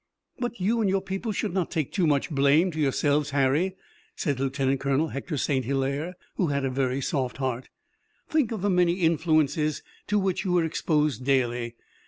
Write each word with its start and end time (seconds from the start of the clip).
"But 0.39 0.59
you 0.59 0.81
and 0.81 0.89
your 0.89 1.03
people 1.03 1.31
should 1.31 1.53
not 1.53 1.69
take 1.69 1.91
too 1.91 2.07
much 2.07 2.31
blame 2.31 2.71
to 2.71 2.79
yourselves, 2.79 3.29
Harry," 3.29 3.75
said 4.15 4.39
Lieutenant 4.39 4.79
Colonel 4.79 5.09
Hector 5.09 5.37
St. 5.37 5.63
Hilaire, 5.63 6.15
who 6.37 6.47
had 6.47 6.65
a 6.65 6.71
very 6.71 7.01
soft 7.01 7.37
heart. 7.37 7.69
"Think 8.27 8.51
of 8.51 8.63
the 8.63 8.69
many 8.71 8.93
influences 8.93 9.83
to 10.07 10.17
which 10.17 10.43
you 10.43 10.53
were 10.53 10.65
exposed 10.65 11.23
daily. 11.23 11.75